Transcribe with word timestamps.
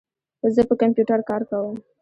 زه 0.55 0.61
په 0.69 0.73
کمپیوټر 0.81 1.19
کار 1.29 1.41
کوم. 1.49 1.75